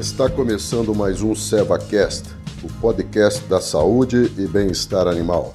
Está 0.00 0.30
começando 0.30 0.94
mais 0.94 1.20
um 1.20 1.34
SevaCast, 1.34 2.34
o 2.64 2.80
podcast 2.80 3.44
da 3.44 3.60
saúde 3.60 4.32
e 4.38 4.46
bem-estar 4.46 5.06
animal. 5.06 5.52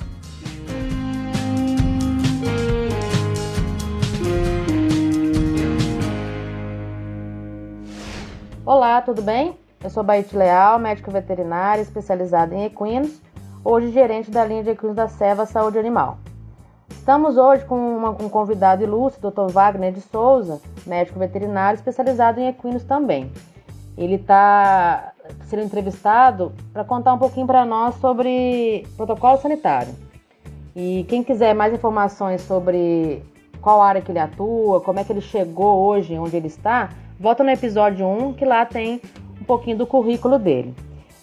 Olá, 8.63 9.01
tudo 9.01 9.23
bem? 9.23 9.57
Eu 9.83 9.89
sou 9.89 10.03
Baite 10.03 10.37
Leal, 10.37 10.77
médico 10.77 11.09
veterinário 11.09 11.81
especializado 11.81 12.53
em 12.53 12.65
equinos, 12.65 13.19
hoje 13.63 13.91
gerente 13.91 14.29
da 14.29 14.45
linha 14.45 14.63
de 14.63 14.69
equinos 14.69 14.95
da 14.95 15.07
Seva 15.07 15.47
Saúde 15.47 15.79
Animal. 15.79 16.19
Estamos 16.91 17.35
hoje 17.35 17.65
com 17.65 17.97
uma, 17.97 18.11
um 18.11 18.29
convidado 18.29 18.83
ilustre, 18.83 19.19
Dr. 19.19 19.51
Wagner 19.51 19.91
de 19.91 20.01
Souza, 20.01 20.61
médico 20.85 21.17
veterinário 21.17 21.77
especializado 21.77 22.39
em 22.39 22.47
equinos 22.47 22.83
também. 22.83 23.31
Ele 23.97 24.15
está 24.15 25.13
sendo 25.45 25.63
entrevistado 25.63 26.53
para 26.73 26.83
contar 26.83 27.13
um 27.13 27.17
pouquinho 27.17 27.47
para 27.47 27.65
nós 27.65 27.95
sobre 27.95 28.85
protocolo 28.97 29.37
sanitário. 29.37 29.93
E 30.75 31.05
quem 31.07 31.23
quiser 31.23 31.55
mais 31.55 31.73
informações 31.73 32.41
sobre 32.41 33.23
qual 33.61 33.81
área 33.81 34.01
que 34.01 34.11
ele 34.11 34.19
atua, 34.19 34.81
como 34.81 34.99
é 34.99 35.03
que 35.03 35.11
ele 35.11 35.21
chegou 35.21 35.87
hoje 35.87 36.17
onde 36.17 36.35
ele 36.35 36.47
está, 36.47 36.89
volta 37.19 37.43
no 37.43 37.49
episódio 37.49 38.05
1 38.05 38.33
que 38.33 38.43
lá 38.43 38.65
tem 38.65 39.01
um 39.39 39.45
pouquinho 39.45 39.77
do 39.77 39.87
currículo 39.87 40.37
dele. 40.37 40.75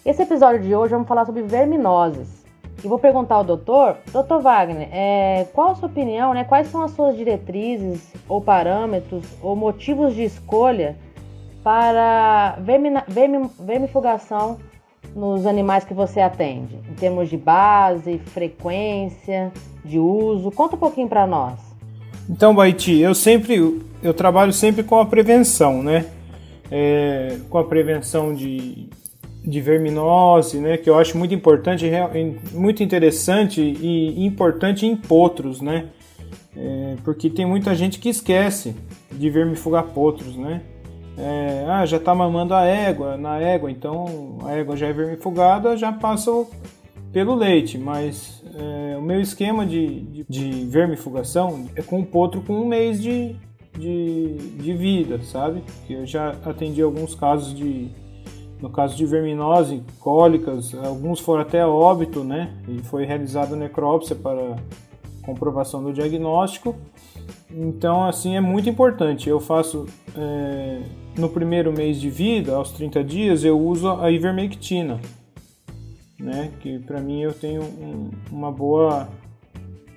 Esse 0.03 0.23
episódio 0.23 0.61
de 0.61 0.75
hoje 0.75 0.91
vamos 0.91 1.07
falar 1.07 1.25
sobre 1.25 1.43
verminoses. 1.43 2.43
E 2.83 2.87
vou 2.87 2.99
perguntar 2.99 3.35
ao 3.35 3.43
doutor, 3.45 3.97
doutor 4.11 4.41
Wagner, 4.41 4.89
é, 4.91 5.47
qual 5.53 5.69
a 5.69 5.75
sua 5.75 5.87
opinião, 5.87 6.33
né? 6.33 6.43
Quais 6.43 6.67
são 6.67 6.81
as 6.81 6.91
suas 6.91 7.15
diretrizes 7.15 8.11
ou 8.27 8.41
parâmetros 8.41 9.23
ou 9.41 9.55
motivos 9.55 10.13
de 10.13 10.23
escolha 10.23 10.97
para 11.63 12.57
vermifugação 13.59 14.57
nos 15.15 15.45
animais 15.45 15.83
que 15.83 15.93
você 15.93 16.19
atende, 16.19 16.79
em 16.89 16.93
termos 16.95 17.29
de 17.29 17.37
base, 17.37 18.17
frequência, 18.17 19.51
de 19.85 19.99
uso? 19.99 20.51
Conta 20.51 20.75
um 20.75 20.79
pouquinho 20.79 21.07
para 21.07 21.25
nós. 21.25 21.59
Então, 22.29 22.53
Baiti, 22.53 22.99
eu 22.99 23.13
sempre 23.13 23.81
eu 24.01 24.13
trabalho 24.13 24.51
sempre 24.51 24.83
com 24.83 24.99
a 24.99 25.05
prevenção, 25.05 25.81
né? 25.81 26.05
É, 26.71 27.37
com 27.49 27.57
a 27.57 27.63
prevenção 27.63 28.33
de 28.33 28.89
de 29.45 29.59
verminose, 29.59 30.57
né, 30.57 30.77
que 30.77 30.89
eu 30.89 30.97
acho 30.97 31.17
muito 31.17 31.33
importante, 31.33 31.85
muito 32.53 32.81
interessante 32.81 33.61
e 33.61 34.25
importante 34.25 34.85
em 34.85 34.95
potros, 34.95 35.59
né, 35.59 35.89
é, 36.55 36.95
porque 37.03 37.29
tem 37.29 37.45
muita 37.45 37.75
gente 37.75 37.99
que 37.99 38.07
esquece 38.07 38.73
de 39.11 39.29
vermifugar 39.29 39.83
potros, 39.87 40.37
né, 40.37 40.61
é, 41.17 41.65
ah, 41.67 41.85
já 41.85 41.97
está 41.97 42.13
mamando 42.15 42.53
a 42.53 42.65
égua, 42.65 43.17
na 43.17 43.39
égua, 43.39 43.69
então 43.69 44.37
a 44.43 44.53
égua 44.53 44.75
já 44.75 44.87
é 44.87 44.93
vermifugada, 44.93 45.77
já 45.77 45.91
passa 45.91 46.31
pelo 47.11 47.35
leite, 47.35 47.77
mas 47.77 48.43
é, 48.55 48.97
o 48.97 49.01
meu 49.01 49.21
esquema 49.21 49.65
de, 49.65 50.01
de, 50.01 50.25
de, 50.27 50.65
vermifugação 50.65 51.65
é 51.75 51.81
com 51.81 51.99
um 51.99 52.03
potro 52.03 52.41
com 52.41 52.53
um 52.53 52.67
mês 52.67 53.01
de, 53.01 53.35
de, 53.77 54.35
de 54.57 54.73
vida, 54.73 55.21
sabe? 55.23 55.63
Que 55.85 55.93
eu 55.93 56.05
já 56.05 56.29
atendi 56.43 56.81
alguns 56.81 57.13
casos 57.13 57.53
de 57.55 57.91
no 58.59 58.69
caso 58.69 58.95
de 58.95 59.05
verminose, 59.05 59.83
cólicas, 59.99 60.73
alguns 60.73 61.19
foram 61.19 61.41
até 61.41 61.65
óbito, 61.67 62.23
né? 62.23 62.53
E 62.65 62.79
foi 62.79 63.05
realizada 63.05 63.57
necrópsia 63.57 64.15
para 64.15 64.55
comprovação 65.23 65.83
do 65.83 65.93
diagnóstico. 65.93 66.75
Então, 67.49 68.03
assim, 68.03 68.35
é 68.35 68.41
muito 68.41 68.69
importante. 68.69 69.29
Eu 69.29 69.39
faço 69.39 69.87
é, 70.15 70.81
no 71.17 71.29
primeiro 71.29 71.71
mês 71.71 71.99
de 71.99 72.09
vida, 72.09 72.55
aos 72.55 72.71
30 72.71 73.03
dias, 73.03 73.43
eu 73.43 73.59
uso 73.59 73.89
a 73.89 74.11
ivermectina, 74.11 74.99
né? 76.19 76.51
Que 76.61 76.79
para 76.79 76.99
mim 76.99 77.21
eu 77.21 77.33
tenho 77.33 77.63
um, 77.63 78.11
uma 78.31 78.51
boa, 78.51 79.07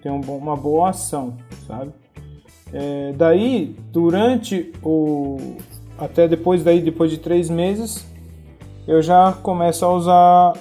tenho 0.03 0.15
uma 0.15 0.57
boa 0.57 0.91
ação, 0.91 1.37
sabe? 1.67 1.93
É, 2.73 3.13
daí, 3.17 3.77
durante 3.93 4.73
o 4.83 5.57
até 5.99 6.29
depois 6.29 6.63
daí, 6.63 6.81
depois 6.81 7.11
de 7.11 7.19
três 7.19 7.49
meses, 7.49 8.07
eu 8.87 9.01
já 9.01 9.33
começo 9.33 9.85
a 9.85 9.93
usar 9.93 10.53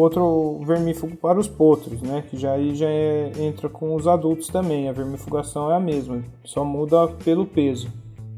outro 0.00 0.60
vermífugo 0.64 1.16
para 1.16 1.38
os 1.38 1.48
potros, 1.48 2.00
né? 2.00 2.22
Que 2.28 2.36
já 2.36 2.52
aí 2.52 2.74
já 2.74 2.88
é, 2.88 3.32
entra 3.38 3.68
com 3.68 3.94
os 3.94 4.06
adultos 4.06 4.48
também. 4.48 4.88
A 4.88 4.92
vermifugação 4.92 5.70
é 5.70 5.76
a 5.76 5.80
mesma, 5.80 6.22
só 6.44 6.64
muda 6.64 7.08
pelo 7.24 7.44
peso. 7.44 7.88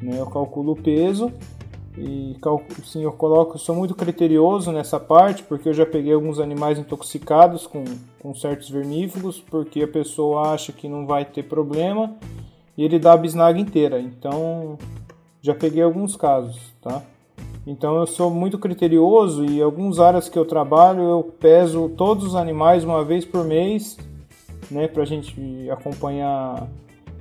Né? 0.03 0.19
Eu 0.19 0.27
calculo 0.27 0.73
o 0.73 0.77
peso 0.77 1.33
e 1.99 2.37
sim, 2.85 3.03
eu 3.03 3.13
coloco, 3.13 3.59
sou 3.59 3.75
muito 3.75 3.95
criterioso 3.95 4.73
nessa 4.73 4.99
parte 4.99 5.43
porque 5.43 5.69
eu 5.69 5.75
já 5.75 5.85
peguei 5.85 6.15
alguns 6.15 6.39
animais 6.39 6.79
intoxicados 6.79 7.67
com, 7.67 7.85
com 8.21 8.35
certos 8.35 8.71
vermífugos 8.71 9.41
porque 9.41 9.83
a 9.83 9.89
pessoa 9.89 10.53
acha 10.53 10.73
que 10.73 10.89
não 10.89 11.07
vai 11.07 11.25
ter 11.25 11.43
problema 11.43 12.17
e 12.77 12.85
ele 12.85 12.99
dá 12.99 13.13
a 13.13 13.17
bisnaga 13.17 13.59
inteira. 13.59 14.01
Então 14.01 14.79
já 15.43 15.55
peguei 15.55 15.83
alguns 15.83 16.17
casos, 16.17 16.59
tá? 16.81 17.03
Então 17.71 18.01
eu 18.01 18.07
sou 18.07 18.33
muito 18.33 18.59
criterioso 18.59 19.45
e 19.45 19.63
algumas 19.63 20.01
áreas 20.01 20.29
que 20.29 20.37
eu 20.37 20.45
trabalho 20.45 21.03
eu 21.03 21.23
peso 21.23 21.89
todos 21.91 22.27
os 22.27 22.35
animais 22.35 22.83
uma 22.83 23.05
vez 23.05 23.25
por 23.25 23.45
mês, 23.45 23.97
né, 24.69 24.89
para 24.89 25.05
a 25.05 25.07
gente 25.07 25.71
acompanhar 25.71 26.67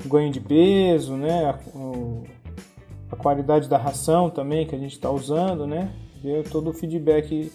o 0.04 0.10
ganho 0.10 0.32
de 0.32 0.40
peso, 0.40 1.14
né, 1.14 1.46
a, 1.46 1.60
a 3.12 3.16
qualidade 3.16 3.70
da 3.70 3.78
ração 3.78 4.28
também 4.28 4.66
que 4.66 4.74
a 4.74 4.80
gente 4.80 4.94
está 4.94 5.12
usando, 5.12 5.68
né, 5.68 5.92
ver 6.20 6.50
todo 6.50 6.72
o 6.72 6.74
feedback 6.74 7.52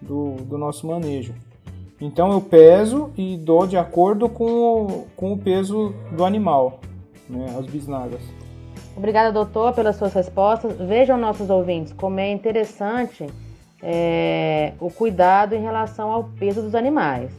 do, 0.00 0.36
do 0.36 0.56
nosso 0.56 0.86
manejo. 0.86 1.34
Então 2.00 2.32
eu 2.32 2.40
peso 2.40 3.10
e 3.18 3.36
dou 3.36 3.66
de 3.66 3.76
acordo 3.76 4.26
com 4.26 4.46
o, 4.46 5.06
com 5.14 5.34
o 5.34 5.38
peso 5.38 5.92
do 6.12 6.24
animal, 6.24 6.80
né, 7.28 7.54
as 7.58 7.66
bisnagas. 7.66 8.22
Obrigada, 8.98 9.30
doutor, 9.30 9.72
pelas 9.74 9.94
suas 9.94 10.12
respostas. 10.12 10.76
Vejam 10.76 11.16
nossos 11.16 11.48
ouvintes 11.50 11.92
como 11.92 12.18
é 12.18 12.32
interessante 12.32 13.24
é, 13.80 14.72
o 14.80 14.90
cuidado 14.90 15.54
em 15.54 15.62
relação 15.62 16.10
ao 16.10 16.24
peso 16.24 16.60
dos 16.60 16.74
animais. 16.74 17.30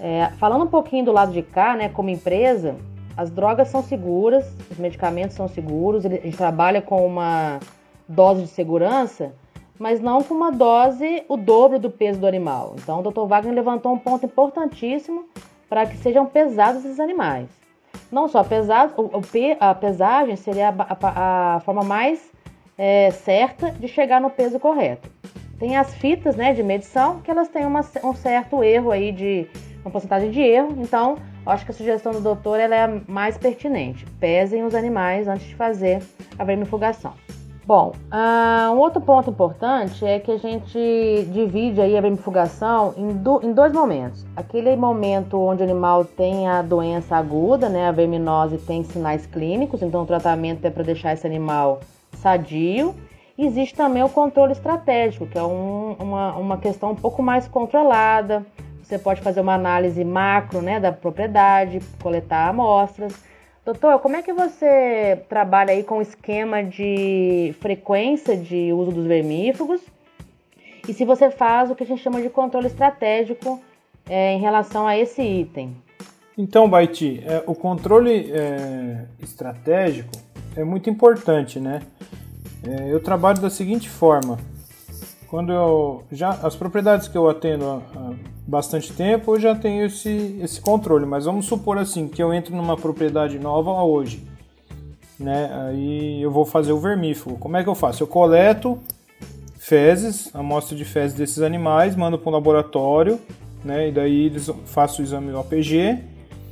É, 0.00 0.32
falando 0.36 0.64
um 0.64 0.66
pouquinho 0.66 1.04
do 1.04 1.12
lado 1.12 1.30
de 1.30 1.42
cá, 1.42 1.76
né, 1.76 1.88
como 1.88 2.10
empresa, 2.10 2.74
as 3.16 3.30
drogas 3.30 3.68
são 3.68 3.84
seguras, 3.84 4.52
os 4.68 4.78
medicamentos 4.78 5.36
são 5.36 5.46
seguros, 5.46 6.04
a 6.04 6.08
gente 6.08 6.36
trabalha 6.36 6.82
com 6.82 7.06
uma 7.06 7.60
dose 8.08 8.42
de 8.42 8.48
segurança, 8.48 9.32
mas 9.78 10.00
não 10.00 10.24
com 10.24 10.34
uma 10.34 10.50
dose 10.50 11.22
o 11.28 11.36
dobro 11.36 11.78
do 11.78 11.88
peso 11.88 12.18
do 12.18 12.26
animal. 12.26 12.74
Então, 12.82 12.98
o 12.98 13.02
Dr. 13.12 13.28
Wagner 13.28 13.54
levantou 13.54 13.92
um 13.92 13.98
ponto 13.98 14.26
importantíssimo 14.26 15.24
para 15.68 15.86
que 15.86 15.96
sejam 15.98 16.26
pesados 16.26 16.84
esses 16.84 16.98
animais. 16.98 17.48
Não 18.10 18.28
só 18.28 18.42
pesado, 18.44 18.94
a 19.60 19.74
pesagem 19.74 20.36
seria 20.36 20.68
a, 20.68 20.72
a, 20.72 21.56
a 21.56 21.60
forma 21.60 21.82
mais 21.82 22.20
é, 22.78 23.10
certa 23.10 23.70
de 23.70 23.88
chegar 23.88 24.20
no 24.20 24.30
peso 24.30 24.58
correto. 24.58 25.10
Tem 25.58 25.76
as 25.76 25.94
fitas 25.94 26.36
né, 26.36 26.52
de 26.52 26.62
medição 26.62 27.20
que 27.20 27.30
elas 27.30 27.48
têm 27.48 27.64
uma, 27.64 27.80
um 28.04 28.14
certo 28.14 28.62
erro 28.62 28.90
aí 28.90 29.10
de 29.10 29.48
uma 29.80 29.90
porcentagem 29.90 30.30
de 30.30 30.40
erro, 30.40 30.74
então 30.78 31.16
acho 31.46 31.64
que 31.64 31.70
a 31.70 31.74
sugestão 31.74 32.12
do 32.12 32.20
doutor 32.20 32.58
é 32.58 32.68
mais 33.08 33.38
pertinente. 33.38 34.04
Pesem 34.20 34.64
os 34.64 34.74
animais 34.74 35.28
antes 35.28 35.46
de 35.46 35.54
fazer 35.54 36.02
a 36.38 36.44
vermifugação. 36.44 37.14
Bom, 37.66 37.94
uh, 38.12 38.72
um 38.72 38.78
outro 38.78 39.00
ponto 39.00 39.28
importante 39.28 40.04
é 40.04 40.20
que 40.20 40.30
a 40.30 40.36
gente 40.36 40.78
divide 41.32 41.80
aí 41.80 41.98
a 41.98 42.00
vermifugação 42.00 42.94
em, 42.96 43.08
em 43.08 43.52
dois 43.52 43.72
momentos. 43.72 44.24
Aquele 44.36 44.76
momento 44.76 45.36
onde 45.36 45.62
o 45.62 45.64
animal 45.64 46.04
tem 46.04 46.46
a 46.46 46.62
doença 46.62 47.16
aguda, 47.16 47.68
né, 47.68 47.88
a 47.88 47.90
verminose 47.90 48.56
tem 48.58 48.84
sinais 48.84 49.26
clínicos, 49.26 49.82
então 49.82 50.04
o 50.04 50.06
tratamento 50.06 50.64
é 50.64 50.70
para 50.70 50.84
deixar 50.84 51.14
esse 51.14 51.26
animal 51.26 51.80
sadio. 52.12 52.94
Existe 53.36 53.74
também 53.74 54.04
o 54.04 54.08
controle 54.08 54.52
estratégico, 54.52 55.26
que 55.26 55.36
é 55.36 55.42
um, 55.42 55.96
uma, 55.98 56.36
uma 56.36 56.58
questão 56.58 56.92
um 56.92 56.94
pouco 56.96 57.20
mais 57.20 57.48
controlada. 57.48 58.46
Você 58.80 58.96
pode 58.96 59.20
fazer 59.20 59.40
uma 59.40 59.54
análise 59.54 60.04
macro 60.04 60.62
né, 60.62 60.78
da 60.78 60.92
propriedade, 60.92 61.80
coletar 62.00 62.48
amostras 62.48 63.12
Doutor, 63.66 63.98
como 63.98 64.14
é 64.14 64.22
que 64.22 64.32
você 64.32 65.24
trabalha 65.28 65.72
aí 65.72 65.82
com 65.82 65.98
o 65.98 66.00
esquema 66.00 66.62
de 66.62 67.52
frequência 67.60 68.36
de 68.36 68.72
uso 68.72 68.92
dos 68.92 69.04
vermífugos? 69.06 69.80
E 70.88 70.94
se 70.94 71.04
você 71.04 71.32
faz 71.32 71.68
o 71.68 71.74
que 71.74 71.82
a 71.82 71.86
gente 71.86 72.00
chama 72.00 72.22
de 72.22 72.30
controle 72.30 72.68
estratégico 72.68 73.60
é, 74.08 74.34
em 74.34 74.38
relação 74.38 74.86
a 74.86 74.96
esse 74.96 75.20
item? 75.20 75.76
Então, 76.38 76.70
Baiti, 76.70 77.20
é, 77.26 77.42
o 77.44 77.56
controle 77.56 78.30
é, 78.30 79.04
estratégico 79.20 80.12
é 80.54 80.62
muito 80.62 80.88
importante, 80.88 81.58
né? 81.58 81.82
É, 82.64 82.92
eu 82.92 83.02
trabalho 83.02 83.40
da 83.40 83.50
seguinte 83.50 83.90
forma: 83.90 84.38
quando 85.26 85.52
eu 85.52 86.04
já 86.12 86.30
as 86.30 86.54
propriedades 86.54 87.08
que 87.08 87.18
eu 87.18 87.28
atendo 87.28 87.68
há, 87.68 88.14
bastante 88.46 88.92
tempo, 88.92 89.34
eu 89.34 89.40
já 89.40 89.54
tenho 89.54 89.84
esse, 89.86 90.38
esse 90.42 90.60
controle. 90.60 91.04
Mas 91.04 91.24
vamos 91.24 91.46
supor 91.46 91.78
assim 91.78 92.08
que 92.08 92.22
eu 92.22 92.32
entro 92.32 92.54
numa 92.54 92.76
propriedade 92.76 93.38
nova 93.38 93.72
hoje, 93.82 94.22
né? 95.18 95.50
Aí 95.68 96.22
eu 96.22 96.30
vou 96.30 96.44
fazer 96.44 96.72
o 96.72 96.78
vermífugo. 96.78 97.36
Como 97.38 97.56
é 97.56 97.62
que 97.62 97.68
eu 97.68 97.74
faço? 97.74 98.02
Eu 98.02 98.06
coleto 98.06 98.78
fezes, 99.58 100.30
amostra 100.32 100.76
de 100.76 100.84
fezes 100.84 101.16
desses 101.16 101.40
animais, 101.40 101.96
mando 101.96 102.16
para 102.16 102.30
um 102.30 102.32
laboratório, 102.32 103.18
né? 103.64 103.88
E 103.88 103.92
daí 103.92 104.26
eles 104.26 104.48
faço 104.66 105.02
o 105.02 105.04
exame 105.04 105.32
do 105.32 105.38
APG 105.38 105.98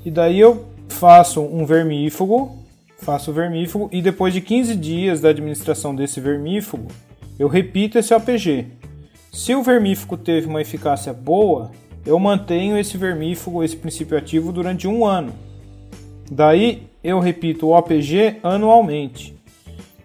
e 0.04 0.10
daí 0.10 0.40
eu 0.40 0.64
faço 0.88 1.40
um 1.40 1.64
vermífugo, 1.64 2.58
faço 2.98 3.30
o 3.30 3.34
vermífugo 3.34 3.88
e 3.92 4.02
depois 4.02 4.34
de 4.34 4.40
15 4.40 4.74
dias 4.74 5.20
da 5.20 5.28
administração 5.28 5.94
desse 5.94 6.20
vermífugo, 6.20 6.88
eu 7.38 7.46
repito 7.46 7.98
esse 7.98 8.12
APG. 8.12 8.66
Se 9.32 9.54
o 9.54 9.62
vermífugo 9.62 10.16
teve 10.16 10.46
uma 10.46 10.60
eficácia 10.60 11.12
boa, 11.12 11.70
eu 12.06 12.18
mantenho 12.18 12.78
esse 12.78 12.96
vermífugo, 12.96 13.64
esse 13.64 13.76
princípio 13.76 14.16
ativo 14.16 14.52
durante 14.52 14.86
um 14.86 15.06
ano. 15.06 15.32
Daí 16.30 16.88
eu 17.02 17.18
repito 17.18 17.68
o 17.68 17.76
APG 17.76 18.38
anualmente. 18.42 19.36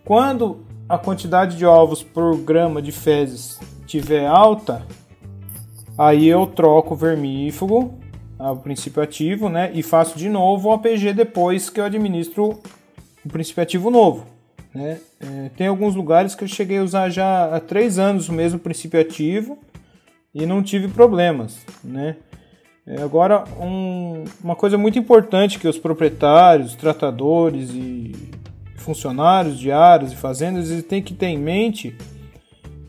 Quando 0.03 0.65
a 0.87 0.97
quantidade 0.97 1.57
de 1.57 1.65
ovos 1.65 2.01
por 2.01 2.37
grama 2.37 2.81
de 2.81 2.91
fezes 2.91 3.59
tiver 3.85 4.25
alta, 4.25 4.85
aí 5.97 6.27
eu 6.27 6.47
troco 6.47 6.93
o 6.93 6.97
vermífugo, 6.97 7.93
o 8.39 8.55
princípio 8.55 9.03
ativo, 9.03 9.49
né, 9.49 9.69
e 9.73 9.83
faço 9.83 10.17
de 10.17 10.29
novo 10.29 10.69
o 10.69 10.73
APG 10.73 11.13
depois 11.13 11.69
que 11.69 11.79
eu 11.79 11.85
administro 11.85 12.59
o 13.23 13.29
princípio 13.29 13.61
ativo 13.61 13.89
novo. 13.89 14.25
Né? 14.73 14.99
É, 15.19 15.49
tem 15.57 15.67
alguns 15.67 15.95
lugares 15.95 16.35
que 16.35 16.43
eu 16.43 16.47
cheguei 16.47 16.77
a 16.77 16.83
usar 16.83 17.09
já 17.09 17.55
há 17.55 17.59
três 17.59 17.99
anos 17.99 18.29
o 18.29 18.33
mesmo 18.33 18.59
princípio 18.59 18.99
ativo 18.99 19.57
e 20.33 20.45
não 20.45 20.61
tive 20.61 20.87
problemas, 20.87 21.65
né? 21.83 22.17
É, 22.85 23.01
agora, 23.03 23.43
um, 23.61 24.23
uma 24.43 24.55
coisa 24.55 24.77
muito 24.77 24.97
importante 24.97 25.59
que 25.59 25.67
os 25.67 25.77
proprietários, 25.77 26.73
tratadores 26.75 27.69
e 27.71 28.31
funcionários 28.77 29.59
de 29.59 29.71
áreas 29.71 30.11
e 30.11 30.15
fazendas 30.15 30.83
têm 30.83 31.01
que 31.01 31.13
ter 31.13 31.27
em 31.27 31.37
mente 31.37 31.95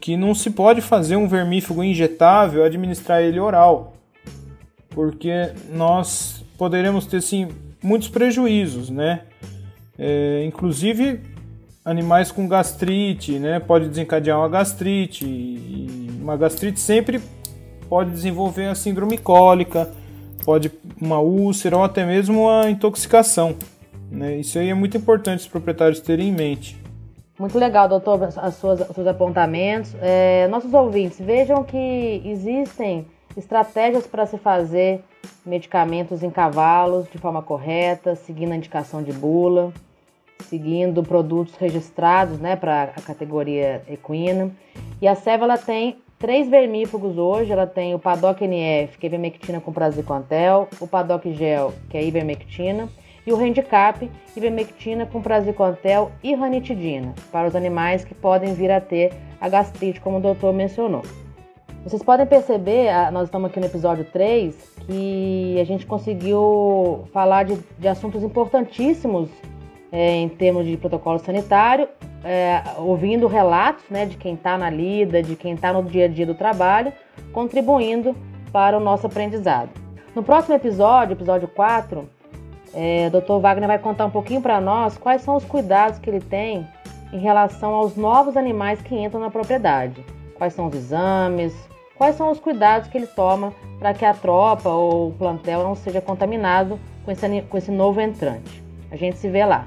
que 0.01 0.17
não 0.17 0.35
se 0.35 0.51
pode 0.51 0.81
fazer 0.81 1.17
um 1.17 1.29
vermífugo 1.29 1.85
injetável 1.85 2.65
administrar 2.65 3.21
ele 3.21 3.39
oral, 3.39 3.93
porque 4.89 5.53
nós 5.71 6.43
poderemos 6.57 7.05
ter 7.05 7.21
sim 7.21 7.49
muitos 7.83 8.09
prejuízos, 8.09 8.89
né? 8.89 9.23
É, 9.99 10.43
inclusive 10.47 11.21
animais 11.85 12.33
com 12.33 12.49
gastrite, 12.49 13.39
né? 13.39 13.61
Pode 13.61 13.89
desencadear 13.89 14.39
uma 14.39 14.49
gastrite 14.49 15.27
e 15.27 16.00
uma 16.31 16.37
gastrite 16.37 16.79
sempre 16.79 17.21
pode 17.89 18.11
desenvolver 18.13 18.67
a 18.67 18.75
síndrome 18.77 19.19
cólica, 19.19 19.91
pode 20.45 20.71
uma 21.01 21.19
úlcera 21.19 21.77
ou 21.77 21.83
até 21.83 22.07
mesmo 22.07 22.43
uma 22.45 22.71
intoxicação. 22.71 23.57
Né? 24.09 24.37
Isso 24.37 24.57
aí 24.57 24.69
é 24.69 24.75
muito 24.75 24.97
importante 24.97 25.41
os 25.41 25.49
proprietários 25.49 26.01
terem 26.01 26.29
em 26.29 26.33
mente. 26.33 26.81
Muito 27.37 27.59
legal, 27.59 27.89
doutor, 27.89 28.23
as 28.37 28.55
suas, 28.55 28.81
os 28.89 28.95
seus 28.95 29.07
apontamentos. 29.09 29.93
É, 30.01 30.47
nossos 30.49 30.73
ouvintes, 30.73 31.19
vejam 31.19 31.65
que 31.65 32.23
existem 32.25 33.07
estratégias 33.37 34.07
para 34.07 34.25
se 34.25 34.39
fazer 34.39 35.03
medicamentos 35.45 36.23
em 36.23 36.31
cavalos 36.31 37.09
de 37.11 37.19
forma 37.19 37.43
correta, 37.43 38.15
seguindo 38.15 38.53
a 38.53 38.57
indicação 38.57 39.03
de 39.03 39.13
bula, 39.13 39.73
seguindo 40.49 41.03
produtos 41.03 41.57
registrados 41.57 42.39
né, 42.39 42.55
para 42.55 42.93
a 42.97 43.01
categoria 43.01 43.83
equina. 43.89 44.51
E 45.01 45.09
a 45.09 45.15
Seva 45.15 45.45
ela 45.45 45.59
tem 45.59 45.97
três 46.21 46.49
vermífugos 46.49 47.19
hoje. 47.19 47.51
Ela 47.51 47.67
tem 47.67 47.95
o 47.95 47.99
Paddock 47.99 48.45
NF, 48.45 48.99
que 48.99 49.07
é 49.07 49.09
ivermectina 49.09 49.61
com 49.61 49.73
praziquantel, 49.73 50.69
o 50.79 50.87
Paddock 50.87 51.33
Gel, 51.33 51.73
que 51.89 51.97
é 51.97 52.05
ivermectina, 52.05 52.89
e 53.27 53.33
o 53.33 53.37
Handicap, 53.37 54.09
ivermectina 54.37 55.07
com 55.07 55.21
praziquantel 55.21 56.13
e 56.23 56.35
ranitidina, 56.35 57.15
para 57.33 57.49
os 57.49 57.57
animais 57.57 58.05
que 58.05 58.15
podem 58.15 58.55
vir 58.55 58.71
a 58.71 58.81
ter 58.81 59.13
a 59.41 59.49
gastrite, 59.49 60.01
como 60.01 60.19
o 60.19 60.21
doutor 60.21 60.53
mencionou. 60.53 61.03
Vocês 61.83 62.03
podem 62.03 62.27
perceber, 62.27 62.91
nós 63.11 63.25
estamos 63.25 63.51
aqui 63.51 63.59
no 63.59 63.67
episódio 63.67 64.05
3, 64.05 64.55
que 64.87 65.59
a 65.59 65.65
gente 65.65 65.87
conseguiu 65.87 67.05
falar 67.13 67.45
de, 67.45 67.59
de 67.79 67.89
assuntos 67.89 68.23
importantíssimos 68.23 69.31
é, 69.91 70.17
em 70.17 70.29
termos 70.29 70.67
de 70.67 70.77
protocolo 70.77 71.19
sanitário 71.19 71.89
é, 72.25 72.63
ouvindo 72.79 73.27
relatos 73.27 73.85
né, 73.91 74.07
de 74.07 74.17
quem 74.17 74.35
está 74.35 74.59
na 74.59 74.69
lida, 74.71 75.23
de 75.23 75.37
quem 75.37 75.55
está 75.55 75.73
no 75.73 75.83
dia 75.83 76.05
a 76.05 76.09
dia 76.09 76.27
do 76.27 76.35
trabalho, 76.35 76.93
contribuindo 77.33 78.15
para 78.53 78.77
o 78.77 78.81
nosso 78.81 79.07
aprendizado. 79.07 79.71
No 80.15 80.23
próximo 80.23 80.55
episódio, 80.55 81.15
episódio 81.15 81.49
4, 81.49 82.09
é, 82.75 83.09
o 83.09 83.21
Dr. 83.21 83.41
Wagner 83.41 83.69
vai 83.69 83.79
contar 83.79 84.07
um 84.07 84.11
pouquinho 84.11 84.41
para 84.41 84.61
nós 84.61 84.97
quais 84.97 85.23
são 85.23 85.37
os 85.37 85.45
cuidados 85.45 85.99
que 85.99 86.11
ele 86.11 86.21
tem 86.21 86.67
em 87.13 87.19
relação 87.19 87.75
aos 87.75 87.97
novos 87.97 88.37
animais 88.37 88.81
que 88.81 88.95
entram 88.95 89.21
na 89.21 89.31
propriedade. 89.31 90.05
Quais 90.37 90.53
são 90.53 90.69
os 90.69 90.75
exames, 90.75 91.55
quais 91.97 92.17
são 92.17 92.31
os 92.31 92.41
cuidados 92.41 92.89
que 92.89 92.97
ele 92.97 93.07
toma 93.07 93.53
para 93.79 93.95
que 93.95 94.05
a 94.05 94.15
tropa 94.15 94.69
ou 94.69 95.09
o 95.09 95.13
plantel 95.13 95.63
não 95.63 95.75
seja 95.75 96.01
contaminado 96.01 96.79
com 97.05 97.11
esse, 97.11 97.43
com 97.43 97.59
esse 97.59 97.71
novo 97.71 98.01
entrante. 98.01 98.63
A 98.91 98.97
gente 98.97 99.17
se 99.19 99.29
vê 99.29 99.45
lá. 99.45 99.67